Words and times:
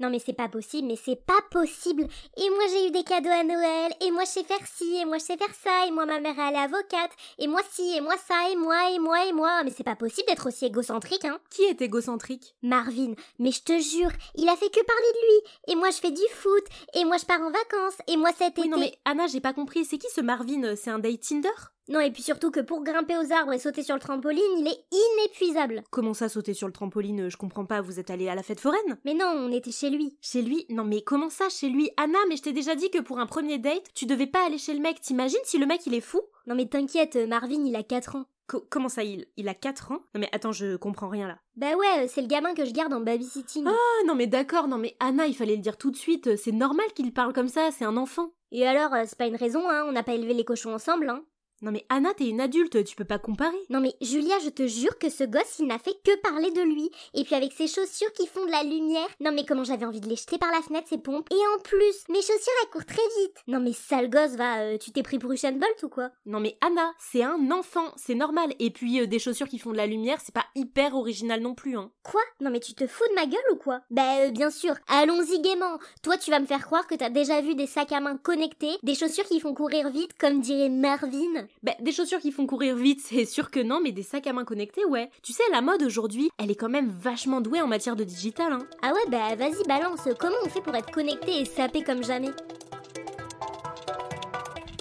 Non 0.00 0.10
mais 0.10 0.20
c'est 0.24 0.32
pas 0.32 0.48
possible, 0.48 0.86
mais 0.88 0.96
c'est 0.96 1.16
pas 1.24 1.40
possible. 1.50 2.06
Et 2.36 2.50
moi 2.50 2.64
j'ai 2.70 2.86
eu 2.86 2.90
des 2.90 3.02
cadeaux 3.02 3.30
à 3.30 3.42
Noël, 3.42 3.92
et 4.00 4.10
moi 4.10 4.22
je 4.24 4.30
sais 4.30 4.44
faire 4.44 4.64
ci, 4.66 4.96
et 4.96 5.04
moi 5.04 5.18
je 5.18 5.24
sais 5.24 5.36
faire 5.36 5.54
ça, 5.62 5.86
et 5.86 5.90
moi 5.90 6.06
ma 6.06 6.20
mère 6.20 6.38
elle 6.38 6.54
est 6.54 6.58
avocate, 6.58 7.10
et 7.38 7.48
moi 7.48 7.60
ci, 7.70 7.96
et 7.96 8.00
moi 8.00 8.14
ça, 8.16 8.48
et 8.50 8.56
moi, 8.56 8.90
et 8.92 8.98
moi, 8.98 9.26
et 9.26 9.32
moi. 9.32 9.64
Mais 9.64 9.72
c'est 9.76 9.82
pas 9.84 9.96
possible 9.96 10.28
d'être 10.28 10.46
aussi 10.46 10.66
égocentrique, 10.66 11.24
hein. 11.24 11.38
Qui 11.50 11.62
est 11.64 11.82
égocentrique? 11.82 12.54
Marvin, 12.62 13.14
mais 13.38 13.50
je 13.50 13.62
te 13.62 13.78
jure, 13.78 14.12
il 14.36 14.48
a 14.48 14.56
fait 14.56 14.70
que 14.70 14.84
parler 14.84 15.12
de 15.14 15.26
lui. 15.26 15.72
Et 15.72 15.74
moi 15.74 15.90
je 15.90 15.96
fais 15.96 16.12
du 16.12 16.22
foot, 16.32 16.64
et 16.94 17.04
moi 17.04 17.16
je 17.16 17.24
pars 17.26 17.40
en 17.40 17.50
vacances, 17.50 17.98
et 18.06 18.16
moi 18.16 18.30
cet 18.38 18.56
Oui, 18.56 18.64
été. 18.64 18.68
non 18.68 18.78
mais 18.78 18.98
Anna, 19.04 19.26
j'ai 19.26 19.40
pas 19.40 19.52
compris, 19.52 19.84
c'est 19.84 19.98
qui 19.98 20.08
ce 20.14 20.20
Marvin? 20.20 20.76
C'est 20.76 20.90
un 20.90 20.98
date 20.98 21.20
Tinder? 21.20 21.48
Non, 21.88 22.00
et 22.00 22.10
puis 22.10 22.22
surtout 22.22 22.50
que 22.50 22.60
pour 22.60 22.82
grimper 22.84 23.16
aux 23.16 23.32
arbres 23.32 23.52
et 23.54 23.58
sauter 23.58 23.82
sur 23.82 23.94
le 23.94 24.00
trampoline, 24.00 24.42
il 24.58 24.66
est 24.68 24.84
inépuisable. 24.92 25.82
Comment 25.90 26.14
ça 26.14 26.28
sauter 26.28 26.54
sur 26.54 26.66
le 26.66 26.72
trampoline 26.72 27.28
Je 27.30 27.36
comprends 27.36 27.64
pas, 27.64 27.80
vous 27.80 27.98
êtes 27.98 28.10
allé 28.10 28.28
à 28.28 28.34
la 28.34 28.42
fête 28.42 28.60
foraine? 28.60 28.98
Mais 29.04 29.14
non, 29.14 29.26
on 29.34 29.50
était 29.52 29.72
chez 29.72 29.90
lui. 29.90 30.16
Chez 30.20 30.42
lui? 30.42 30.66
Non 30.68 30.84
mais 30.84 31.02
comment 31.02 31.30
ça 31.30 31.48
chez 31.48 31.68
lui? 31.68 31.90
Anna, 31.96 32.18
mais 32.28 32.36
je 32.36 32.42
t'ai 32.42 32.52
déjà 32.52 32.74
dit 32.74 32.90
que 32.90 33.00
pour 33.00 33.18
un 33.18 33.26
premier 33.26 33.58
date, 33.58 33.86
tu 33.94 34.06
devais 34.06 34.26
pas 34.26 34.44
aller 34.46 34.58
chez 34.58 34.74
le 34.74 34.80
mec. 34.80 35.00
T'imagines 35.00 35.38
si 35.44 35.58
le 35.58 35.66
mec 35.66 35.86
il 35.86 35.94
est 35.94 36.00
fou? 36.02 36.20
Non 36.46 36.54
mais 36.54 36.66
t'inquiète, 36.66 37.16
Marvin, 37.28 37.64
il 37.64 37.74
a 37.76 37.82
4 37.82 38.16
ans. 38.16 38.26
Co- 38.48 38.64
Comment 38.70 38.88
ça 38.88 39.02
il, 39.02 39.26
il 39.36 39.48
a 39.48 39.54
4 39.54 39.92
ans? 39.92 40.00
Non 40.14 40.20
mais 40.20 40.28
attends, 40.32 40.52
je 40.52 40.76
comprends 40.76 41.08
rien 41.08 41.26
là. 41.28 41.38
Bah 41.56 41.74
ouais, 41.76 42.06
c'est 42.08 42.22
le 42.22 42.26
gamin 42.28 42.54
que 42.54 42.64
je 42.64 42.72
garde 42.72 42.92
en 42.92 43.00
babysitting. 43.00 43.64
Ah 43.66 44.04
non 44.06 44.14
mais 44.14 44.26
d'accord, 44.26 44.68
non 44.68 44.78
mais 44.78 44.96
Anna, 45.00 45.26
il 45.26 45.34
fallait 45.36 45.56
le 45.56 45.62
dire 45.62 45.76
tout 45.78 45.90
de 45.90 45.96
suite, 45.96 46.36
c'est 46.36 46.52
normal 46.52 46.86
qu'il 46.94 47.12
parle 47.12 47.32
comme 47.32 47.48
ça, 47.48 47.70
c'est 47.70 47.84
un 47.84 47.96
enfant. 47.96 48.30
Et 48.50 48.66
alors, 48.66 48.94
euh, 48.94 49.04
c'est 49.06 49.18
pas 49.18 49.26
une 49.26 49.36
raison, 49.36 49.68
hein, 49.68 49.84
on 49.86 49.92
n'a 49.92 50.02
pas 50.02 50.14
élevé 50.14 50.32
les 50.32 50.44
cochons 50.44 50.72
ensemble, 50.72 51.10
hein. 51.10 51.22
Non 51.60 51.72
mais 51.72 51.84
Anna, 51.88 52.14
t'es 52.14 52.28
une 52.28 52.40
adulte, 52.40 52.84
tu 52.84 52.94
peux 52.94 53.04
pas 53.04 53.18
comparer. 53.18 53.58
Non 53.68 53.80
mais 53.80 53.94
Julia, 54.00 54.38
je 54.44 54.50
te 54.50 54.66
jure 54.66 54.98
que 54.98 55.10
ce 55.10 55.24
gosse, 55.24 55.58
il 55.58 55.66
n'a 55.66 55.78
fait 55.78 55.96
que 56.04 56.16
parler 56.20 56.50
de 56.52 56.62
lui. 56.62 56.90
Et 57.14 57.24
puis 57.24 57.34
avec 57.34 57.52
ses 57.52 57.66
chaussures 57.66 58.12
qui 58.12 58.26
font 58.26 58.44
de 58.46 58.50
la 58.50 58.62
lumière. 58.62 59.08
Non 59.20 59.32
mais 59.32 59.44
comment 59.44 59.64
j'avais 59.64 59.84
envie 59.84 60.00
de 60.00 60.08
les 60.08 60.16
jeter 60.16 60.38
par 60.38 60.52
la 60.52 60.62
fenêtre, 60.62 60.88
ces 60.88 60.98
pompes. 60.98 61.28
Et 61.32 61.56
en 61.56 61.62
plus, 61.62 62.04
mes 62.08 62.20
chaussures, 62.20 62.52
elles 62.62 62.70
courent 62.70 62.84
très 62.86 62.96
vite. 63.20 63.36
Non 63.48 63.58
mais 63.60 63.72
sale 63.72 64.08
gosse, 64.08 64.36
va, 64.36 64.60
euh, 64.60 64.78
tu 64.78 64.92
t'es 64.92 65.02
pris 65.02 65.18
pour 65.18 65.32
Usain 65.32 65.52
Bolt 65.52 65.82
ou 65.82 65.88
quoi? 65.88 66.10
Non 66.26 66.40
mais 66.40 66.56
Anna, 66.60 66.92
c'est 66.98 67.24
un 67.24 67.50
enfant, 67.50 67.92
c'est 67.96 68.14
normal. 68.14 68.54
Et 68.60 68.70
puis 68.70 69.00
euh, 69.00 69.06
des 69.06 69.18
chaussures 69.18 69.48
qui 69.48 69.58
font 69.58 69.72
de 69.72 69.76
la 69.76 69.86
lumière, 69.86 70.20
c'est 70.24 70.34
pas 70.34 70.46
hyper 70.54 70.94
original 70.94 71.40
non 71.40 71.54
plus, 71.54 71.76
hein. 71.76 71.90
Quoi? 72.04 72.22
Non 72.40 72.50
mais 72.50 72.60
tu 72.60 72.74
te 72.74 72.86
fous 72.86 73.08
de 73.10 73.14
ma 73.14 73.26
gueule 73.26 73.40
ou 73.52 73.56
quoi? 73.56 73.80
Bah 73.90 74.18
euh, 74.20 74.30
bien 74.30 74.50
sûr, 74.50 74.74
allons-y 74.86 75.40
gaiement. 75.40 75.78
Toi 76.02 76.16
tu 76.18 76.30
vas 76.30 76.40
me 76.40 76.46
faire 76.46 76.64
croire 76.64 76.86
que 76.86 76.94
t'as 76.94 77.10
déjà 77.10 77.40
vu 77.40 77.54
des 77.54 77.66
sacs 77.66 77.92
à 77.92 78.00
main 78.00 78.16
connectés, 78.16 78.76
des 78.82 78.94
chaussures 78.94 79.24
qui 79.24 79.40
font 79.40 79.54
courir 79.54 79.90
vite 79.90 80.16
comme 80.18 80.40
dirait 80.40 80.68
Marvin. 80.68 81.47
Bah, 81.62 81.72
des 81.80 81.92
chaussures 81.92 82.20
qui 82.20 82.32
font 82.32 82.46
courir 82.46 82.76
vite, 82.76 83.00
c'est 83.04 83.24
sûr 83.24 83.50
que 83.50 83.60
non, 83.60 83.80
mais 83.82 83.92
des 83.92 84.02
sacs 84.02 84.26
à 84.26 84.32
main 84.32 84.44
connectés, 84.44 84.84
ouais. 84.84 85.10
Tu 85.22 85.32
sais, 85.32 85.42
la 85.50 85.60
mode 85.60 85.82
aujourd'hui, 85.82 86.30
elle 86.38 86.50
est 86.50 86.54
quand 86.54 86.68
même 86.68 86.88
vachement 86.88 87.40
douée 87.40 87.60
en 87.60 87.66
matière 87.66 87.96
de 87.96 88.04
digital, 88.04 88.52
hein. 88.52 88.66
Ah 88.82 88.92
ouais 88.92 89.10
bah 89.10 89.34
vas-y 89.36 89.62
balance, 89.66 90.08
comment 90.18 90.36
on 90.44 90.48
fait 90.48 90.60
pour 90.60 90.74
être 90.74 90.90
connecté 90.90 91.40
et 91.40 91.44
sapé 91.44 91.82
comme 91.82 92.04
jamais? 92.04 92.30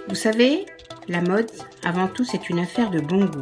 Vous 0.08 0.16
savez, 0.16 0.66
la 1.08 1.22
mode, 1.22 1.52
avant 1.84 2.08
tout, 2.08 2.24
c'est 2.24 2.50
une 2.50 2.60
affaire 2.60 2.90
de 2.90 3.00
bon 3.00 3.26
goût. 3.26 3.42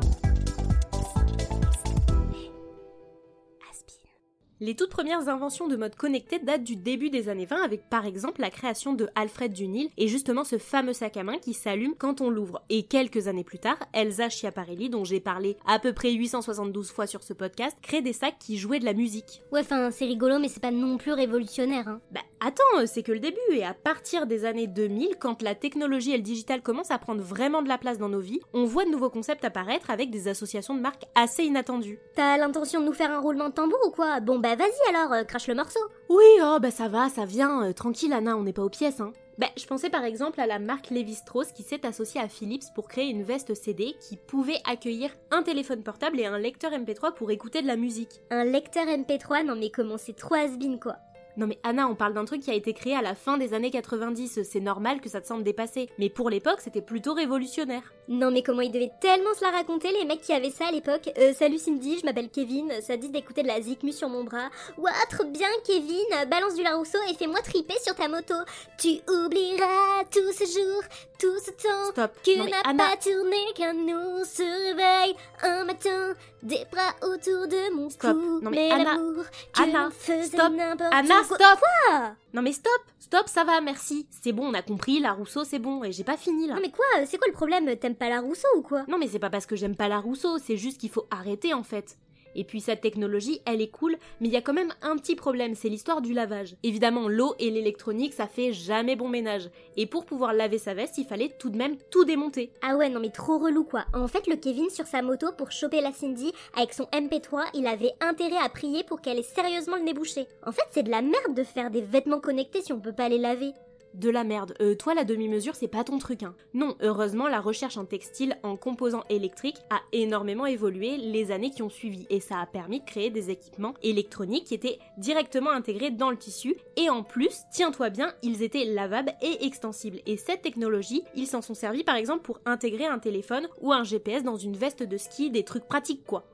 Les 4.62 4.74
toutes 4.74 4.90
premières 4.90 5.28
inventions 5.28 5.68
de 5.68 5.76
mode 5.76 5.96
connecté 5.96 6.40
datent 6.40 6.64
du 6.64 6.78
début 6.78 7.10
des 7.10 7.28
années 7.28 7.46
20 7.46 7.62
avec 7.62 7.90
par 7.90 8.06
exemple 8.06 8.40
la 8.40 8.50
création 8.50 8.94
de 8.94 9.10
Alfred 9.14 9.52
Dunhill 9.52 9.90
et 9.98 10.08
justement 10.08 10.46
ce 10.46 10.58
fameux 10.58 10.94
sac 10.94 11.18
à 11.18 11.24
main 11.24 11.40
qui 11.40 11.54
s'allume 11.54 11.94
quand 11.98 12.22
on 12.22 12.30
l'ouvre. 12.30 12.62
Et 12.70 12.84
quelques 12.84 13.28
années 13.28 13.44
plus 13.44 13.60
tard, 13.60 13.78
Elsa 13.92 14.30
Schiaparelli, 14.30 14.90
dont 14.90 15.04
j'ai 15.04 15.20
parlé 15.20 15.58
à 15.68 15.78
peu 15.78 15.92
près 15.92 16.14
872 16.14 16.90
fois 16.90 17.06
sur 17.06 17.22
ce 17.22 17.34
podcast, 17.34 17.76
crée 17.82 18.02
des 18.02 18.14
sacs 18.14 18.40
qui 18.40 18.58
jouaient 18.58 18.80
de 18.80 18.86
la 18.86 18.94
musique. 18.94 19.42
Ouais 19.52 19.60
enfin 19.60 19.92
c'est 19.92 20.06
rigolo 20.06 20.40
mais 20.40 20.48
c'est 20.48 20.62
pas 20.62 20.72
non 20.72 20.98
plus 20.98 21.12
révolutionnaire 21.12 21.90
hein. 21.90 22.00
Bah 22.14 22.22
attends, 22.46 22.64
euh, 22.80 22.86
c'est 22.86 23.04
que 23.04 23.12
le 23.12 23.20
début 23.20 23.40
et 23.52 23.66
à 23.66 23.74
partir 23.74 24.28
des 24.28 24.46
années 24.46 24.68
2000, 24.68 25.16
quand 25.20 25.42
la 25.42 25.56
technologie 25.56 26.14
et 26.14 26.18
le 26.18 26.24
digital 26.24 26.62
commencent 26.62 26.92
à 26.92 27.00
prendre 27.00 27.22
vraiment 27.22 27.62
de 27.62 27.68
la 27.68 27.78
place 27.78 27.98
dans 27.98 28.10
nos 28.10 28.20
vies, 28.20 28.40
on 28.54 28.66
voit 28.66 28.86
de 28.86 28.92
nouveaux 28.92 29.10
concepts 29.10 29.44
apparaître 29.44 29.90
avec 29.90 30.12
des 30.12 30.28
associations 30.28 30.76
de 30.76 30.80
marques 30.80 31.06
assez 31.16 31.44
inattendues. 31.44 32.00
T'as 32.16 32.38
l'intention 32.38 32.82
de 32.82 32.86
nous 32.86 32.94
faire 32.94 33.12
un 33.12 33.20
roulement 33.20 33.50
de 33.50 33.54
tambour 33.54 33.80
ou 33.88 33.90
quoi? 33.90 34.20
Bon 34.20 34.40
bah 34.40 34.56
vas-y 34.56 34.96
alors, 34.96 35.14
euh, 35.14 35.24
crache 35.24 35.48
le 35.48 35.56
morceau. 35.56 35.80
Oui, 36.10 36.24
oh 36.42 36.58
bah 36.62 36.72
ça 36.72 36.88
va, 36.88 37.10
ça 37.10 37.26
vient, 37.26 37.64
euh, 37.64 37.74
tranquille 37.74 38.14
Anna, 38.14 38.38
on 38.38 38.44
n'est 38.44 38.54
pas 38.54 38.64
aux 38.64 38.70
pièces 38.70 39.00
hein. 39.00 39.12
Bah, 39.38 39.48
je 39.58 39.66
pensais 39.66 39.90
par 39.90 40.06
exemple 40.06 40.40
à 40.40 40.48
la 40.48 40.60
marque 40.60 40.92
Levi-Strauss 40.92 41.52
qui 41.52 41.64
s'est 41.64 41.86
associée 41.86 42.22
à 42.22 42.30
Philips 42.30 42.64
pour 42.74 42.88
créer 42.88 43.10
une 43.10 43.24
veste 43.24 43.54
CD 43.54 43.96
qui 44.00 44.16
pouvait 44.16 44.62
accueillir 44.66 45.10
un 45.30 45.44
téléphone 45.44 45.84
portable 45.84 46.22
et 46.22 46.26
un 46.26 46.38
lecteur 46.38 46.72
MP3 46.72 47.14
pour 47.14 47.32
écouter 47.32 47.62
de 47.62 47.68
la 47.68 47.76
musique. 47.76 48.22
Un 48.32 48.46
lecteur 48.46 48.86
MP3, 48.86 49.46
non 49.46 49.56
mais 49.58 49.72
comment 49.72 49.98
c'est 49.98 50.16
trop 50.16 50.36
has 50.36 50.52
quoi? 50.82 50.96
Non 51.38 51.48
mais 51.48 51.60
Anna, 51.64 51.88
on 51.88 51.96
parle 51.96 52.14
d'un 52.14 52.24
truc 52.26 52.42
qui 52.42 52.52
a 52.52 52.54
été 52.54 52.74
créé 52.74 52.96
à 52.96 53.02
la 53.02 53.14
fin 53.16 53.38
des 53.38 53.54
années 53.54 53.72
90, 53.72 54.44
c'est 54.44 54.60
normal 54.60 55.02
que 55.02 55.10
ça 55.10 55.20
te 55.22 55.28
semble 55.28 55.44
dépassé. 55.44 55.90
Mais 56.00 56.10
pour 56.10 56.30
l'époque, 56.30 56.60
c'était 56.62 56.82
plutôt 56.82 57.14
révolutionnaire. 57.14 57.82
Non 58.08 58.32
mais 58.32 58.42
comment 58.44 58.62
ils 58.62 58.72
devaient 58.72 58.92
tellement 59.02 59.34
se 59.34 59.44
la 59.44 59.50
raconter 59.52 59.92
les 59.92 60.06
mecs 60.06 60.22
qui 60.22 60.32
avaient 60.34 60.50
ça 60.52 60.68
à 60.68 60.72
l'époque 60.72 61.10
Euh, 61.18 61.34
Salut 61.34 61.58
Cindy, 61.58 61.98
je 62.00 62.06
m'appelle 62.06 62.30
Kevin, 62.30 62.72
ça 62.82 62.98
dit 62.98 63.10
d'écouter 63.10 63.42
de 63.44 63.48
la 63.48 63.60
Zikmu 63.62 63.92
sur 63.92 64.08
mon 64.10 64.24
bras. 64.24 64.50
Ouah, 64.78 64.92
trop 65.10 65.26
bien 65.26 65.48
Kevin, 65.66 66.06
balance 66.30 66.56
du 66.56 66.64
Larousseau 66.64 67.00
et 67.10 67.14
fais-moi 67.16 67.42
triper 67.42 67.76
sur 67.84 67.96
ta 67.96 68.08
moto. 68.08 68.36
Tu 68.78 69.00
oublieras 69.10 70.04
tout 70.12 70.32
ce 70.32 70.46
jour, 70.46 70.82
tout 71.20 71.38
ce 71.44 71.52
temps 71.52 71.92
Stop. 71.92 72.12
que 72.24 72.38
non 72.38 72.46
mais 72.46 72.52
n'a 72.52 72.58
Anna, 72.64 72.84
pas 72.92 72.98
tourné 72.98 73.38
qu'un 73.56 73.74
nous 73.74 74.24
se 74.24 74.44
réveille 74.70 75.16
un 75.44 75.66
matin, 75.66 76.14
des 76.44 76.64
bras 76.72 76.94
autour 77.02 77.48
de 77.48 77.74
mon 77.76 77.90
Stop. 77.90 78.12
cou. 78.14 78.40
Non, 78.42 78.52
mais 78.52 78.70
Anna, 78.72 78.84
l'amour, 78.94 79.24
que 79.54 79.62
Anna, 79.64 79.90
faisait 79.92 80.24
stop. 80.38 80.54
n'importe 80.54 80.94
Anna. 80.94 81.24
Stop. 81.26 81.60
Quoi 81.60 82.16
Non 82.34 82.42
mais 82.42 82.52
stop, 82.52 82.82
stop, 83.00 83.28
ça 83.28 83.44
va, 83.44 83.62
merci. 83.62 84.08
C'est 84.10 84.32
bon, 84.32 84.48
on 84.48 84.54
a 84.54 84.62
compris, 84.62 85.00
la 85.00 85.14
Rousseau, 85.14 85.44
c'est 85.44 85.60
bon, 85.60 85.84
et 85.84 85.92
j'ai 85.92 86.04
pas 86.04 86.18
fini 86.18 86.48
là. 86.48 86.56
Non 86.56 86.62
mais 86.62 86.72
quoi? 86.72 86.86
C'est 87.06 87.18
quoi 87.18 87.28
le 87.28 87.34
problème? 87.34 87.76
T'aimes 87.78 87.96
pas 87.96 88.10
la 88.10 88.22
Rousseau 88.22 88.48
ou 88.56 88.62
quoi? 88.62 88.84
Non 88.88 88.98
mais 88.98 89.08
c'est 89.08 89.20
pas 89.20 89.30
parce 89.30 89.46
que 89.46 89.56
j'aime 89.56 89.76
pas 89.76 89.88
la 89.88 90.00
Rousseau, 90.00 90.38
c'est 90.38 90.58
juste 90.58 90.80
qu'il 90.80 90.90
faut 90.90 91.08
arrêter 91.12 91.54
en 91.54 91.64
fait. 91.64 91.98
Et 92.36 92.44
puis 92.44 92.62
cette 92.62 92.82
technologie, 92.82 93.42
elle 93.46 93.62
est 93.62 93.72
cool, 93.72 93.98
mais 94.20 94.28
il 94.28 94.34
y 94.34 94.38
a 94.38 94.42
quand 94.42 94.54
même 94.54 94.74
un 94.82 94.98
petit 94.98 95.16
problème, 95.16 95.56
c'est 95.56 95.70
l'histoire 95.70 96.02
du 96.02 96.14
lavage. 96.14 96.56
Évidemment, 96.64 97.08
l'eau 97.08 97.36
et 97.40 97.50
l'électronique, 97.50 98.14
ça 98.14 98.28
fait 98.28 98.54
jamais 98.54 98.96
bon 98.96 99.08
ménage. 99.08 99.50
Et 99.78 99.86
pour 99.86 100.06
pouvoir 100.06 100.34
laver 100.34 100.58
sa 100.58 100.74
veste, 100.74 100.98
il 100.98 101.06
fallait 101.06 101.36
tout 101.40 101.50
de 101.50 101.58
même 101.58 101.78
tout 101.90 102.06
démonter. 102.06 102.52
Ah 102.62 102.76
ouais, 102.76 102.90
non 102.90 103.00
mais 103.00 103.10
trop 103.10 103.38
relou 103.38 103.64
quoi. 103.64 103.86
En 103.94 104.08
fait, 104.08 104.28
le 104.28 104.36
Kevin 104.36 104.70
sur 104.70 104.86
sa 104.86 105.02
moto 105.02 105.32
pour 105.38 105.52
choper 105.52 105.82
la 105.82 105.92
Cindy 105.92 106.32
avec 106.56 106.74
son 106.74 106.86
MP3, 106.86 107.46
il 107.54 107.68
avait 107.68 107.94
intérêt 108.02 108.38
à 108.38 108.50
prier 108.50 108.84
pour 108.84 109.02
qu'elle 109.02 109.20
ait 109.20 109.24
sérieusement 109.24 109.78
le 109.78 109.84
nez 109.84 109.94
bouché. 109.94 110.28
En 110.46 110.52
fait, 110.52 110.66
c'est 110.72 110.84
de 110.84 110.92
la 110.92 111.02
merde 111.02 111.36
de 111.36 111.44
faire 111.44 111.72
des 111.72 111.82
vêtements 111.82 112.20
connectés 112.20 112.62
si 112.62 112.74
on 112.74 112.80
peut 112.80 112.94
pas 112.94 113.10
les 113.10 113.18
laver. 113.18 113.54
De 113.96 114.10
la 114.10 114.26
merde. 114.26 114.56
Euh, 114.60 114.76
toi, 114.76 114.94
la 114.94 115.06
demi-mesure, 115.06 115.56
c'est 115.56 115.70
pas 115.70 115.86
ton 115.86 116.00
truc, 116.00 116.24
hein. 116.24 116.36
Non, 116.54 116.76
heureusement, 116.82 117.30
la 117.30 117.40
recherche 117.40 117.78
en 117.78 117.86
textile 117.86 118.38
en 118.44 118.58
composants 118.58 119.06
électriques 119.10 119.62
a 119.70 119.80
énormément 119.94 120.46
évolué 120.46 120.98
les 120.98 121.32
années 121.32 121.50
qui 121.50 121.64
ont 121.64 121.70
suivi, 121.70 122.06
et 122.10 122.20
ça 122.20 122.40
a 122.40 122.46
permis 122.46 122.82
de 122.82 122.86
créer 122.86 123.10
des 123.10 123.30
équipements 123.30 123.74
électroniques 123.84 124.46
qui 124.46 124.54
étaient 124.54 124.80
directement 124.98 125.52
intégrés 125.52 125.92
dans 125.92 126.10
le 126.10 126.18
tissu, 126.18 126.58
et 126.76 126.90
en 126.90 127.04
plus, 127.04 127.44
tiens-toi 127.54 127.90
bien, 127.90 128.14
ils 128.22 128.44
étaient 128.44 128.66
lavables 128.66 129.14
et 129.22 129.46
extensibles. 129.46 130.02
Et 130.06 130.18
cette 130.18 130.42
technologie, 130.42 131.04
ils 131.16 131.28
s'en 131.28 131.42
sont 131.42 131.54
servis 131.54 131.86
par 131.86 131.96
exemple 131.96 132.24
pour 132.24 132.42
intégrer 132.46 132.86
un 132.86 133.00
téléphone 133.00 133.48
ou 133.62 133.72
un 133.72 133.86
GPS 133.86 134.24
dans 134.24 134.36
une 134.36 134.58
veste 134.58 134.84
de 134.84 134.98
ski, 134.98 135.30
des 135.30 135.44
trucs 135.44 135.68
pratiques 135.68 136.06
quoi. 136.06 136.26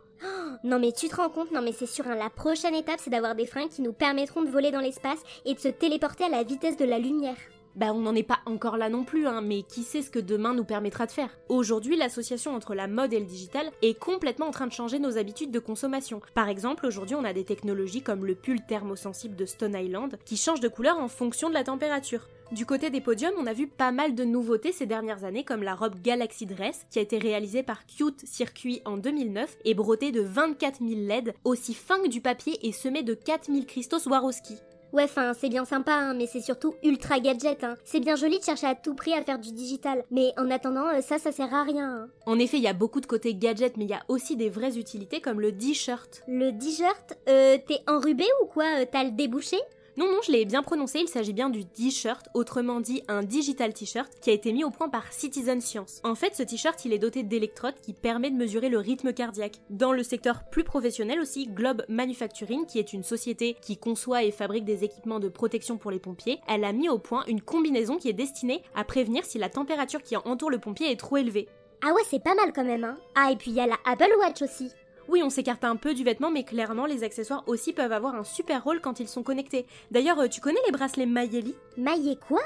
Non 0.64 0.80
mais 0.80 0.92
tu 0.92 1.08
te 1.08 1.16
rends 1.16 1.30
compte 1.30 1.52
Non 1.52 1.62
mais 1.62 1.74
c'est 1.74 1.86
sûr, 1.86 2.08
hein, 2.08 2.16
la 2.16 2.30
prochaine 2.30 2.76
étape 2.76 3.00
c'est 3.00 3.10
d'avoir 3.10 3.36
des 3.36 3.46
fringues 3.46 3.70
qui 3.70 3.82
nous 3.82 3.94
permettront 3.94 4.42
de 4.42 4.50
voler 4.50 4.72
dans 4.72 4.80
l'espace 4.80 5.20
et 5.46 5.54
de 5.54 5.60
se 5.60 5.68
téléporter 5.68 6.26
à 6.26 6.30
la 6.30 6.44
vitesse 6.44 6.78
de 6.78 6.86
la 6.86 7.00
lumière. 7.00 7.38
Bah 7.76 7.94
on 7.94 8.00
n'en 8.00 8.16
est 8.16 8.24
pas 8.24 8.40
encore 8.46 8.76
là 8.76 8.90
non 8.90 9.06
plus, 9.06 9.28
hein, 9.28 9.42
mais 9.42 9.64
qui 9.64 9.84
sait 9.84 10.02
ce 10.02 10.10
que 10.10 10.20
demain 10.20 10.54
nous 10.54 10.66
permettra 10.66 11.06
de 11.06 11.12
faire? 11.12 11.30
Aujourd'hui, 11.48 11.96
l'association 11.96 12.54
entre 12.54 12.76
la 12.76 12.88
mode 12.88 13.14
et 13.14 13.20
le 13.20 13.26
digital 13.26 13.72
est 13.82 13.98
complètement 13.98 14.48
en 14.48 14.52
train 14.52 14.68
de 14.68 14.74
changer 14.74 15.00
nos 15.00 15.18
habitudes 15.18 15.52
de 15.52 15.60
consommation. 15.60 16.22
Par 16.34 16.50
exemple, 16.50 16.86
aujourd'hui 16.86 17.16
on 17.16 17.24
a 17.24 17.32
des 17.32 17.46
technologies 17.46 18.02
comme 18.02 18.26
le 18.26 18.36
pull 18.36 18.60
thermosensible 18.66 19.38
de 19.38 19.46
Stone 19.46 19.76
Island 19.76 20.18
qui 20.26 20.36
change 20.36 20.60
de 20.60 20.68
couleur 20.68 20.98
en 21.00 21.08
fonction 21.08 21.48
de 21.48 21.54
la 21.54 21.64
température. 21.64 22.28
Du 22.52 22.66
côté 22.66 22.90
des 22.90 23.00
podiums, 23.00 23.34
on 23.40 23.48
a 23.48 23.54
vu 23.54 23.68
pas 23.68 23.92
mal 23.92 24.14
de 24.14 24.26
nouveautés 24.26 24.74
ces 24.74 24.86
dernières 24.86 25.24
années, 25.24 25.46
comme 25.46 25.64
la 25.64 25.74
robe 25.74 25.96
Galaxy 26.02 26.46
Dress, 26.46 26.86
qui 26.92 27.00
a 27.00 27.02
été 27.02 27.18
réalisée 27.18 27.64
par 27.64 27.86
Cute 27.86 28.26
Circuit 28.28 28.82
en 28.84 28.98
2009 28.98 29.56
et 29.64 29.74
brotée 29.74 30.12
de 30.12 30.20
24 30.22 30.80
000 30.86 31.00
LED, 31.08 31.34
aussi 31.46 31.74
fin 31.74 32.02
que 32.02 32.10
du 32.10 32.20
papier 32.20 32.58
et 32.68 32.74
semée 32.74 33.04
de 33.04 33.14
4000 33.14 33.66
cristaux 33.66 34.00
Swarovski. 34.00 34.56
Ouais, 34.92 35.04
enfin, 35.06 35.32
c'est 35.34 35.48
bien 35.48 35.64
sympa, 35.64 35.94
hein, 35.94 36.14
mais 36.14 36.28
c'est 36.28 36.42
surtout 36.42 36.74
ultra 36.84 37.22
gadget. 37.22 37.64
Hein. 37.64 37.76
C'est 37.86 38.02
bien 38.02 38.18
joli 38.18 38.38
de 38.40 38.44
chercher 38.44 38.68
à 38.68 38.76
tout 38.76 38.96
prix 38.96 39.14
à 39.14 39.24
faire 39.24 39.40
du 39.40 39.54
digital, 39.54 40.04
mais 40.12 40.34
en 40.38 40.52
attendant, 40.52 40.88
euh, 40.90 41.00
ça, 41.00 41.18
ça 41.20 41.32
sert 41.32 41.54
à 41.54 41.64
rien. 41.64 41.90
hein. 41.90 42.08
En 42.26 42.38
effet, 42.38 42.58
il 42.58 42.64
y 42.64 42.68
a 42.68 42.74
beaucoup 42.74 43.00
de 43.00 43.06
côté 43.06 43.34
gadget, 43.34 43.78
mais 43.78 43.86
il 43.86 43.90
y 43.90 43.94
a 43.94 44.04
aussi 44.10 44.36
des 44.36 44.50
vraies 44.50 44.78
utilités 44.78 45.22
comme 45.22 45.40
le 45.40 45.54
D-shirt. 45.54 46.24
Le 46.28 46.52
t-shirt, 46.52 47.14
euh, 47.30 47.58
t'es 47.66 47.80
enrubé 47.88 48.26
ou 48.44 48.48
quoi 48.48 48.66
Euh, 48.82 48.86
T'as 48.92 49.06
le 49.06 49.12
débouché? 49.12 49.56
Non, 49.98 50.06
non, 50.06 50.20
je 50.26 50.32
l'ai 50.32 50.46
bien 50.46 50.64
prononcé, 50.64 51.00
il 51.00 51.10
s'agit 51.10 51.34
bien 51.34 51.50
du 51.50 51.66
D-shirt, 51.66 52.28
autrement 52.34 52.80
dit 52.80 53.04
un 53.10 53.24
digital 53.24 53.74
t-shirt, 53.74 54.10
qui 54.22 54.30
a 54.30 54.34
été 54.34 54.54
mis 54.54 54.64
au 54.64 54.70
point 54.70 54.88
par 54.88 55.12
Citizen 55.12 55.60
Science. 55.60 56.00
En 56.06 56.16
fait, 56.16 56.34
ce 56.34 56.44
t-shirt, 56.44 56.86
il 56.86 56.94
est 56.94 57.00
doté 57.00 57.24
d'électrodes 57.24 57.80
qui 57.82 57.94
permet 57.94 58.32
de 58.32 58.38
mesurer 58.38 58.70
le 58.70 58.78
rythme 58.78 59.12
cardiaque. 59.12 59.60
Dans 59.70 59.92
le 59.92 60.04
secteur 60.04 60.50
plus 60.50 60.64
professionnel 60.64 61.20
aussi, 61.20 61.48
Globe 61.48 61.84
Manufacturing, 61.90 62.66
qui 62.66 62.80
est 62.80 62.94
une 62.94 63.04
société 63.04 63.58
qui 63.62 63.78
conçoit 63.78 64.24
et 64.24 64.32
fabrique 64.32 64.66
des 64.66 64.86
équipements 64.86 65.20
de 65.20 65.28
protection 65.28 65.78
pour 65.78 65.92
les 65.92 66.00
pompiers, 66.00 66.40
elle 66.48 66.64
a 66.64 66.72
mis 66.72 66.88
au 66.88 66.98
point 66.98 67.26
une 67.28 67.42
combinaison 67.42 67.98
qui 67.98 68.08
est 68.08 68.14
destinée 68.14 68.64
à 68.74 68.86
prévenir 68.86 69.26
si 69.26 69.40
la 69.40 69.50
température 69.50 70.04
qui 70.04 70.16
entoure 70.16 70.52
le 70.52 70.60
pompier 70.60 70.90
est 70.90 71.00
trop 71.00 71.18
élevée. 71.18 71.50
Ah 71.84 71.94
ouais, 71.94 72.04
c'est 72.08 72.24
pas 72.24 72.36
mal 72.36 72.54
quand 72.54 72.64
même, 72.64 72.84
hein. 72.84 72.98
Ah, 73.16 73.32
et 73.32 73.36
puis 73.36 73.52
il 73.52 73.58
y 73.58 73.60
a 73.60 73.68
la 73.68 73.78
Apple 73.86 74.14
Watch 74.20 74.44
aussi. 74.44 74.70
Oui, 75.12 75.22
on 75.24 75.30
s'écarte 75.30 75.66
un 75.66 75.76
peu 75.76 75.94
du 75.94 76.06
vêtement, 76.06 76.32
mais 76.32 76.46
clairement, 76.46 76.86
les 76.86 77.04
accessoires 77.04 77.44
aussi 77.46 77.74
peuvent 77.74 77.92
avoir 77.92 78.16
un 78.16 78.24
super 78.24 78.64
rôle 78.64 78.80
quand 78.80 79.02
ils 79.02 79.10
sont 79.10 79.24
connectés. 79.24 79.66
D'ailleurs, 79.92 80.22
euh, 80.22 80.30
tu 80.30 80.40
connais 80.40 80.62
les 80.66 80.72
bracelets 80.72 81.06
Mayeli 81.06 81.54
Maillé 81.76 82.16
quoi? 82.16 82.40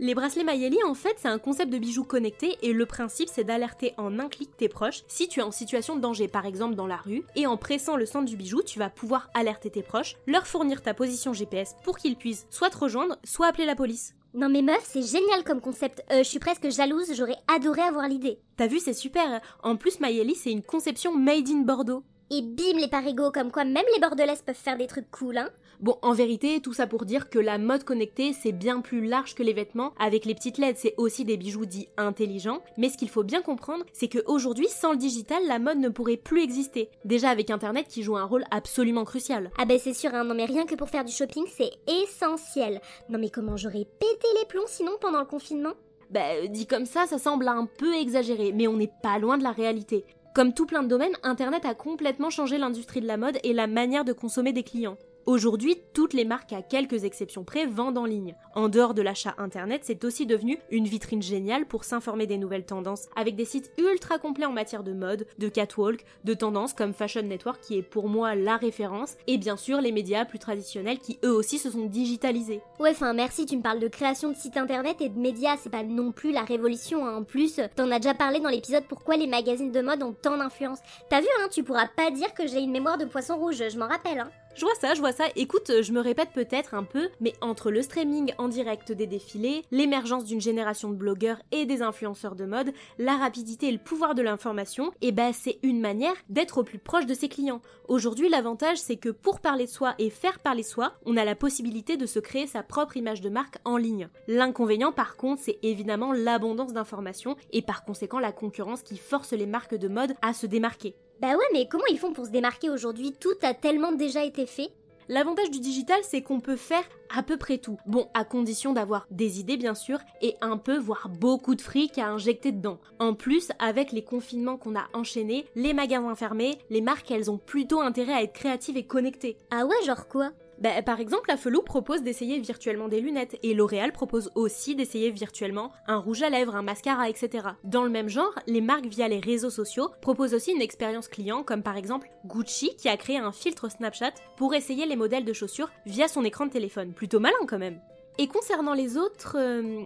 Les 0.00 0.16
bracelets 0.16 0.42
Mayeli, 0.42 0.78
en 0.84 0.94
fait, 0.94 1.14
c'est 1.18 1.28
un 1.28 1.38
concept 1.38 1.72
de 1.72 1.78
bijoux 1.78 2.02
connectés 2.02 2.56
et 2.60 2.72
le 2.72 2.86
principe, 2.86 3.28
c'est 3.32 3.44
d'alerter 3.44 3.94
en 3.98 4.18
un 4.18 4.28
clic 4.28 4.50
tes 4.56 4.68
proches 4.68 5.04
si 5.06 5.28
tu 5.28 5.38
es 5.38 5.44
en 5.44 5.52
situation 5.52 5.94
de 5.94 6.00
danger, 6.00 6.26
par 6.26 6.44
exemple 6.44 6.74
dans 6.74 6.88
la 6.88 6.96
rue, 6.96 7.22
et 7.36 7.46
en 7.46 7.56
pressant 7.56 7.96
le 7.96 8.04
centre 8.04 8.26
du 8.26 8.36
bijou, 8.36 8.62
tu 8.62 8.80
vas 8.80 8.90
pouvoir 8.90 9.30
alerter 9.32 9.70
tes 9.70 9.82
proches, 9.82 10.16
leur 10.26 10.48
fournir 10.48 10.82
ta 10.82 10.94
position 10.94 11.32
GPS 11.32 11.76
pour 11.84 11.98
qu'ils 11.98 12.16
puissent 12.16 12.48
soit 12.50 12.70
te 12.70 12.78
rejoindre, 12.78 13.16
soit 13.22 13.46
appeler 13.46 13.64
la 13.66 13.76
police. 13.76 14.16
Non 14.34 14.48
mais 14.48 14.62
meuf, 14.62 14.84
c'est 14.84 15.02
génial 15.02 15.42
comme 15.44 15.60
concept. 15.60 16.04
Euh, 16.10 16.18
je 16.18 16.28
suis 16.28 16.38
presque 16.38 16.68
jalouse, 16.70 17.14
j'aurais 17.14 17.38
adoré 17.52 17.80
avoir 17.80 18.08
l'idée. 18.08 18.38
T'as 18.56 18.66
vu, 18.66 18.78
c'est 18.78 18.92
super. 18.92 19.40
En 19.62 19.76
plus, 19.76 20.00
Mayeli, 20.00 20.34
c'est 20.34 20.52
une 20.52 20.62
conception 20.62 21.16
made 21.16 21.48
in 21.48 21.62
Bordeaux. 21.62 22.04
Et 22.30 22.42
bim 22.42 22.78
les 22.78 22.88
parigots, 22.88 23.30
comme 23.32 23.50
quoi 23.50 23.64
même 23.64 23.84
les 23.94 24.00
bordelaises 24.00 24.42
peuvent 24.42 24.54
faire 24.54 24.76
des 24.76 24.86
trucs 24.86 25.10
cool, 25.10 25.38
hein. 25.38 25.48
Bon, 25.80 25.96
en 26.02 26.12
vérité, 26.12 26.60
tout 26.60 26.72
ça 26.72 26.86
pour 26.86 27.04
dire 27.04 27.30
que 27.30 27.38
la 27.38 27.56
mode 27.56 27.84
connectée, 27.84 28.32
c'est 28.32 28.52
bien 28.52 28.80
plus 28.80 29.06
large 29.06 29.34
que 29.34 29.42
les 29.42 29.52
vêtements. 29.52 29.94
Avec 29.98 30.24
les 30.24 30.34
petites 30.34 30.58
LED, 30.58 30.76
c'est 30.76 30.94
aussi 30.98 31.24
des 31.24 31.36
bijoux 31.36 31.66
dits 31.66 31.88
intelligents. 31.96 32.62
Mais 32.76 32.90
ce 32.90 32.98
qu'il 32.98 33.08
faut 33.08 33.22
bien 33.22 33.42
comprendre, 33.42 33.84
c'est 33.92 34.08
qu'aujourd'hui, 34.08 34.66
sans 34.68 34.90
le 34.90 34.98
digital, 34.98 35.40
la 35.46 35.58
mode 35.58 35.78
ne 35.78 35.88
pourrait 35.88 36.16
plus 36.16 36.42
exister. 36.42 36.90
Déjà 37.04 37.30
avec 37.30 37.48
Internet 37.48 37.86
qui 37.88 38.02
joue 38.02 38.16
un 38.16 38.24
rôle 38.24 38.44
absolument 38.50 39.04
crucial. 39.04 39.50
Ah 39.56 39.64
ben 39.64 39.78
c'est 39.78 39.94
sûr, 39.94 40.14
hein. 40.14 40.24
non 40.24 40.34
mais 40.34 40.46
rien 40.46 40.66
que 40.66 40.74
pour 40.74 40.90
faire 40.90 41.04
du 41.04 41.12
shopping, 41.12 41.44
c'est 41.46 41.70
essentiel. 41.86 42.80
Non 43.08 43.18
mais 43.18 43.30
comment 43.30 43.56
j'aurais 43.56 43.86
pété 43.98 44.26
les 44.40 44.46
plombs 44.46 44.66
sinon 44.66 44.92
pendant 45.00 45.20
le 45.20 45.26
confinement? 45.26 45.74
Bah, 46.10 46.20
euh, 46.32 46.46
dit 46.48 46.66
comme 46.66 46.86
ça, 46.86 47.06
ça 47.06 47.18
semble 47.18 47.46
un 47.48 47.66
peu 47.66 47.94
exagéré, 47.94 48.52
mais 48.52 48.66
on 48.66 48.76
n'est 48.76 48.90
pas 49.02 49.18
loin 49.18 49.36
de 49.36 49.42
la 49.42 49.52
réalité. 49.52 50.04
Comme 50.38 50.54
tout 50.54 50.66
plein 50.66 50.84
de 50.84 50.88
domaines, 50.88 51.16
Internet 51.24 51.64
a 51.64 51.74
complètement 51.74 52.30
changé 52.30 52.58
l'industrie 52.58 53.00
de 53.00 53.08
la 53.08 53.16
mode 53.16 53.40
et 53.42 53.52
la 53.52 53.66
manière 53.66 54.04
de 54.04 54.12
consommer 54.12 54.52
des 54.52 54.62
clients. 54.62 54.96
Aujourd'hui, 55.28 55.76
toutes 55.92 56.14
les 56.14 56.24
marques, 56.24 56.54
à 56.54 56.62
quelques 56.62 57.04
exceptions 57.04 57.44
près, 57.44 57.66
vendent 57.66 57.98
en 57.98 58.06
ligne. 58.06 58.34
En 58.54 58.70
dehors 58.70 58.94
de 58.94 59.02
l'achat 59.02 59.34
internet, 59.36 59.82
c'est 59.84 60.02
aussi 60.04 60.24
devenu 60.24 60.58
une 60.70 60.86
vitrine 60.86 61.20
géniale 61.20 61.66
pour 61.66 61.84
s'informer 61.84 62.26
des 62.26 62.38
nouvelles 62.38 62.64
tendances, 62.64 63.10
avec 63.14 63.36
des 63.36 63.44
sites 63.44 63.70
ultra 63.76 64.16
complets 64.18 64.46
en 64.46 64.52
matière 64.52 64.82
de 64.82 64.94
mode, 64.94 65.26
de 65.36 65.50
catwalk, 65.50 66.02
de 66.24 66.32
tendances 66.32 66.72
comme 66.72 66.94
Fashion 66.94 67.20
Network 67.20 67.60
qui 67.60 67.76
est 67.76 67.82
pour 67.82 68.08
moi 68.08 68.34
la 68.36 68.56
référence, 68.56 69.18
et 69.26 69.36
bien 69.36 69.58
sûr 69.58 69.82
les 69.82 69.92
médias 69.92 70.24
plus 70.24 70.38
traditionnels 70.38 70.98
qui 70.98 71.18
eux 71.22 71.34
aussi 71.34 71.58
se 71.58 71.70
sont 71.70 71.84
digitalisés. 71.84 72.62
Ouais, 72.80 72.92
enfin 72.92 73.12
merci, 73.12 73.44
tu 73.44 73.58
me 73.58 73.62
parles 73.62 73.80
de 73.80 73.88
création 73.88 74.30
de 74.30 74.34
sites 74.34 74.56
internet 74.56 74.96
et 75.02 75.10
de 75.10 75.18
médias, 75.18 75.58
c'est 75.58 75.68
pas 75.68 75.82
non 75.82 76.10
plus 76.10 76.32
la 76.32 76.44
révolution. 76.44 77.06
hein. 77.06 77.16
En 77.18 77.24
plus, 77.24 77.60
t'en 77.76 77.90
as 77.90 77.98
déjà 77.98 78.14
parlé 78.14 78.40
dans 78.40 78.48
l'épisode 78.48 78.84
pourquoi 78.88 79.18
les 79.18 79.26
magazines 79.26 79.72
de 79.72 79.82
mode 79.82 80.02
ont 80.02 80.14
tant 80.14 80.38
d'influence. 80.38 80.78
T'as 81.10 81.20
vu, 81.20 81.28
hein, 81.42 81.48
tu 81.52 81.64
pourras 81.64 81.88
pas 81.94 82.10
dire 82.10 82.32
que 82.32 82.46
j'ai 82.46 82.60
une 82.60 82.72
mémoire 82.72 82.96
de 82.96 83.04
poisson 83.04 83.36
rouge, 83.36 83.62
je 83.68 83.78
m'en 83.78 83.88
rappelle, 83.88 84.20
hein. 84.20 84.30
Je 84.58 84.64
vois 84.64 84.74
ça, 84.74 84.94
je 84.94 84.98
vois 84.98 85.12
ça. 85.12 85.26
Écoute, 85.36 85.70
je 85.82 85.92
me 85.92 86.00
répète 86.00 86.30
peut-être 86.34 86.74
un 86.74 86.82
peu, 86.82 87.10
mais 87.20 87.32
entre 87.40 87.70
le 87.70 87.80
streaming 87.80 88.32
en 88.38 88.48
direct 88.48 88.90
des 88.90 89.06
défilés, 89.06 89.64
l'émergence 89.70 90.24
d'une 90.24 90.40
génération 90.40 90.90
de 90.90 90.96
blogueurs 90.96 91.40
et 91.52 91.64
des 91.64 91.80
influenceurs 91.80 92.34
de 92.34 92.44
mode, 92.44 92.72
la 92.98 93.16
rapidité 93.16 93.68
et 93.68 93.72
le 93.72 93.78
pouvoir 93.78 94.16
de 94.16 94.22
l'information, 94.22 94.90
et 95.00 95.12
bah 95.12 95.32
c'est 95.32 95.60
une 95.62 95.80
manière 95.80 96.16
d'être 96.28 96.58
au 96.58 96.64
plus 96.64 96.80
proche 96.80 97.06
de 97.06 97.14
ses 97.14 97.28
clients. 97.28 97.62
Aujourd'hui, 97.86 98.28
l'avantage 98.28 98.78
c'est 98.78 98.96
que 98.96 99.10
pour 99.10 99.38
parler 99.38 99.66
de 99.66 99.70
soi 99.70 99.94
et 100.00 100.10
faire 100.10 100.40
parler 100.40 100.64
soi, 100.64 100.94
on 101.06 101.16
a 101.16 101.24
la 101.24 101.36
possibilité 101.36 101.96
de 101.96 102.06
se 102.06 102.18
créer 102.18 102.48
sa 102.48 102.64
propre 102.64 102.96
image 102.96 103.20
de 103.20 103.30
marque 103.30 103.58
en 103.64 103.76
ligne. 103.76 104.08
L'inconvénient 104.26 104.90
par 104.90 105.16
contre, 105.16 105.40
c'est 105.40 105.60
évidemment 105.62 106.12
l'abondance 106.12 106.72
d'informations 106.72 107.36
et 107.52 107.62
par 107.62 107.84
conséquent 107.84 108.18
la 108.18 108.32
concurrence 108.32 108.82
qui 108.82 108.98
force 108.98 109.34
les 109.34 109.46
marques 109.46 109.76
de 109.76 109.86
mode 109.86 110.14
à 110.20 110.32
se 110.32 110.46
démarquer. 110.46 110.96
Bah 111.20 111.32
ouais, 111.32 111.44
mais 111.52 111.66
comment 111.66 111.86
ils 111.90 111.98
font 111.98 112.12
pour 112.12 112.26
se 112.26 112.30
démarquer 112.30 112.70
aujourd'hui? 112.70 113.12
Tout 113.18 113.34
a 113.42 113.52
tellement 113.52 113.90
déjà 113.90 114.24
été 114.24 114.46
fait. 114.46 114.70
L'avantage 115.08 115.50
du 115.50 115.58
digital, 115.58 115.98
c'est 116.02 116.22
qu'on 116.22 116.38
peut 116.38 116.54
faire 116.54 116.84
à 117.08 117.22
peu 117.22 117.36
près 117.38 117.58
tout. 117.58 117.78
Bon, 117.86 118.08
à 118.14 118.24
condition 118.24 118.72
d'avoir 118.72 119.06
des 119.10 119.40
idées 119.40 119.56
bien 119.56 119.74
sûr, 119.74 119.98
et 120.20 120.36
un 120.42 120.58
peu, 120.58 120.78
voire 120.78 121.08
beaucoup 121.08 121.54
de 121.54 121.62
fric 121.62 121.98
à 121.98 122.08
injecter 122.08 122.52
dedans. 122.52 122.78
En 122.98 123.14
plus, 123.14 123.48
avec 123.58 123.90
les 123.90 124.04
confinements 124.04 124.58
qu'on 124.58 124.76
a 124.76 124.86
enchaînés, 124.92 125.46
les 125.56 125.72
magasins 125.72 126.14
fermés, 126.14 126.58
les 126.70 126.82
marques, 126.82 127.10
elles 127.10 127.30
ont 127.30 127.38
plutôt 127.38 127.80
intérêt 127.80 128.12
à 128.12 128.22
être 128.22 128.34
créatives 128.34 128.76
et 128.76 128.86
connectées. 128.86 129.38
Ah 129.50 129.64
ouais, 129.64 129.82
genre 129.86 130.06
quoi? 130.08 130.30
Bah, 130.60 130.82
par 130.82 130.98
exemple, 130.98 131.28
la 131.28 131.36
Felou 131.36 131.62
propose 131.62 132.02
d'essayer 132.02 132.38
virtuellement 132.40 132.88
des 132.88 133.00
lunettes, 133.00 133.38
et 133.42 133.54
L'Oréal 133.54 133.92
propose 133.92 134.30
aussi 134.34 134.74
d'essayer 134.74 135.10
virtuellement 135.10 135.70
un 135.86 135.98
rouge 135.98 136.22
à 136.22 136.30
lèvres, 136.30 136.56
un 136.56 136.62
mascara, 136.62 137.08
etc. 137.08 137.48
Dans 137.64 137.84
le 137.84 137.90
même 137.90 138.08
genre, 138.08 138.34
les 138.46 138.60
marques 138.60 138.86
via 138.86 139.06
les 139.08 139.20
réseaux 139.20 139.50
sociaux 139.50 139.90
proposent 140.00 140.34
aussi 140.34 140.52
une 140.52 140.60
expérience 140.62 141.06
client, 141.08 141.42
comme 141.44 141.62
par 141.62 141.76
exemple 141.76 142.08
Gucci 142.24 142.74
qui 142.76 142.88
a 142.88 142.96
créé 142.96 143.18
un 143.18 143.32
filtre 143.32 143.70
Snapchat 143.70 144.12
pour 144.36 144.54
essayer 144.54 144.86
les 144.86 144.96
modèles 144.96 145.24
de 145.24 145.32
chaussures 145.32 145.70
via 145.86 146.08
son 146.08 146.24
écran 146.24 146.46
de 146.46 146.50
téléphone. 146.50 146.92
Plutôt 146.92 147.20
malin 147.20 147.36
quand 147.46 147.58
même. 147.58 147.80
Et 148.18 148.26
concernant 148.26 148.74
les 148.74 148.96
autres... 148.96 149.36
euh, 149.38 149.82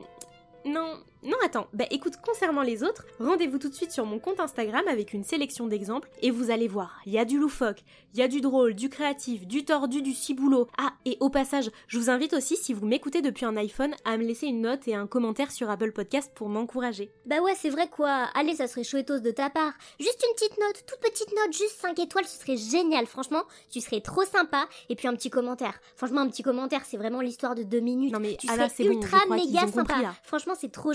Non, 0.65 0.95
non 1.23 1.37
attends, 1.45 1.69
bah 1.73 1.85
écoute, 1.91 2.15
concernant 2.17 2.63
les 2.63 2.83
autres, 2.83 3.05
rendez-vous 3.21 3.59
tout 3.59 3.69
de 3.69 3.75
suite 3.75 3.93
sur 3.93 4.05
mon 4.05 4.19
compte 4.19 4.41
Instagram 4.41 4.83
avec 4.89 5.13
une 5.13 5.25
sélection 5.25 5.67
d'exemples 5.67 6.09
et 6.21 6.31
vous 6.31 6.51
allez 6.51 6.69
voir, 6.69 7.01
il 7.07 7.13
y 7.13 7.19
a 7.19 7.25
du 7.25 7.39
loufoque, 7.39 7.85
il 8.13 8.21
y 8.21 8.23
a 8.23 8.29
du 8.29 8.41
drôle, 8.41 8.75
du 8.75 8.89
créatif, 8.89 9.47
du 9.47 9.65
tordu, 9.65 10.03
du 10.03 10.13
ciboulot. 10.13 10.69
Ah, 10.79 10.93
et 11.05 11.17
au 11.21 11.31
passage, 11.31 11.71
je 11.87 11.99
vous 11.99 12.11
invite 12.11 12.33
aussi, 12.35 12.57
si 12.57 12.75
vous 12.75 12.87
m'écoutez 12.87 13.23
depuis 13.23 13.45
un 13.45 13.57
iPhone, 13.57 13.95
à 14.05 14.17
me 14.17 14.25
laisser 14.25 14.47
une 14.47 14.63
note 14.63 14.89
et 14.89 14.95
un 14.95 15.07
commentaire 15.07 15.53
sur 15.53 15.71
Apple 15.71 15.93
Podcast 15.93 16.33
pour 16.35 16.49
m'encourager. 16.49 17.13
Bah 17.27 17.41
ouais, 17.41 17.55
c'est 17.57 17.71
vrai 17.71 17.89
quoi. 17.89 18.29
Allez, 18.35 18.57
ça 18.57 18.67
serait 18.67 18.85
chouettos 18.85 19.21
de 19.21 19.31
ta 19.31 19.49
part. 19.49 19.73
Juste 20.01 20.25
une 20.27 20.35
petite 20.35 20.59
note, 20.59 20.85
toute 20.87 21.01
petite 21.01 21.31
note, 21.31 21.53
juste 21.53 21.81
5 21.81 21.99
étoiles, 22.01 22.27
ce 22.27 22.41
serait 22.41 22.57
génial. 22.57 23.07
Franchement, 23.07 23.43
tu 23.71 23.81
serais 23.81 24.01
trop 24.01 24.25
sympa. 24.25 24.67
Et 24.89 24.97
puis 24.97 25.09
un 25.09 25.15
petit 25.15 25.31
commentaire. 25.31 25.81
Franchement, 25.97 26.21
un 26.21 26.29
petit 26.29 26.43
commentaire, 26.43 26.83
c'est 26.85 26.97
vraiment 26.97 27.21
l'histoire 27.21 27.55
de 27.55 27.63
deux 27.63 27.81
minutes. 27.81 28.13
Non 28.13 28.21
mais 28.21 28.37
tu 28.37 28.51
Anna, 28.51 28.69
serais 28.69 28.89
ultra 28.89 29.19
méga 29.31 29.61
compris 29.61 29.73
sympa. 29.73 30.15
Franchement, 30.25 30.55
c'est 30.59 30.73
trop 30.73 30.93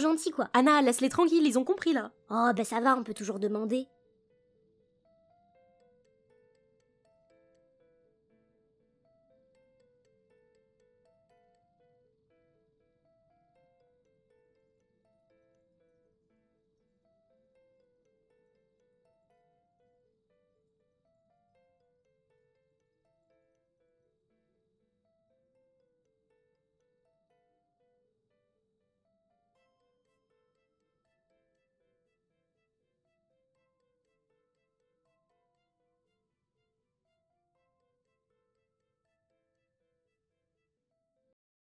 Anna, 0.53 0.81
laisse-les 0.81 1.09
tranquilles, 1.09 1.45
ils 1.45 1.57
ont 1.57 1.63
compris 1.63 1.93
là. 1.93 2.11
Oh 2.29 2.51
bah 2.55 2.63
ça 2.63 2.79
va, 2.79 2.95
on 2.95 3.03
peut 3.03 3.13
toujours 3.13 3.39
demander. 3.39 3.87